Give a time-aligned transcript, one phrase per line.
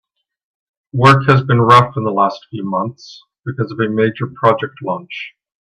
[0.93, 5.35] Work has been rough in the last few months because of a major project launch.